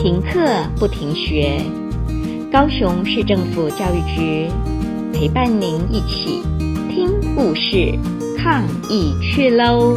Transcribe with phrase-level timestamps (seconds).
[0.00, 1.60] 停课不停学，
[2.52, 4.48] 高雄市政府教育局
[5.12, 6.40] 陪伴您一起
[6.88, 7.98] 听故事、
[8.38, 9.96] 抗疫去喽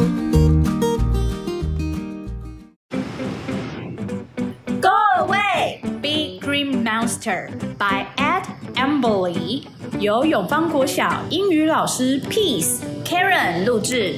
[4.80, 4.88] ！Go
[5.20, 8.42] away, Big Green Monster by Ed
[8.74, 9.62] Emberley，
[10.00, 14.16] 由永芳国小英语老师 Peace Karen 录制。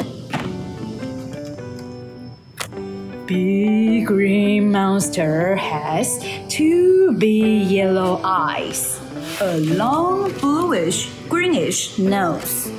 [3.26, 9.00] Big green monster has two big yellow eyes,
[9.40, 12.70] a long bluish greenish nose,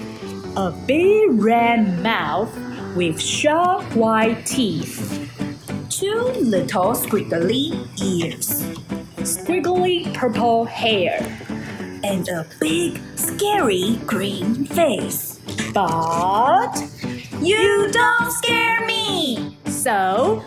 [0.56, 2.54] a big red mouth
[2.96, 5.30] with sharp white teeth,
[5.90, 8.64] two little squiggly ears,
[9.26, 11.18] squiggly purple hair,
[12.04, 15.40] and a big scary green face.
[15.74, 16.76] But
[17.42, 19.58] you don't scare me!
[19.68, 20.44] So,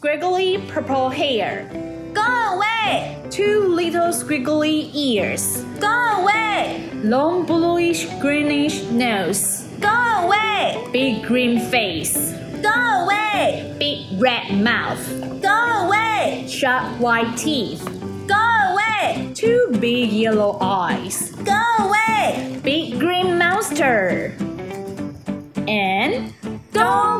[0.00, 1.68] squiggly purple hair.
[2.14, 5.62] Go away, two little squiggly ears.
[5.78, 9.68] Go away, long bluish greenish nose.
[9.78, 9.90] Go
[10.24, 12.32] away, big green face.
[12.62, 15.04] Go away, big red mouth.
[15.42, 17.84] Go away, sharp white teeth.
[18.26, 21.32] Go away, two big yellow eyes.
[21.44, 24.34] Go away, big green monster.
[25.68, 26.32] And
[26.72, 27.19] don't